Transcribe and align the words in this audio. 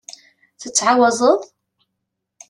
Tettɛawazeḍ? 0.61 1.41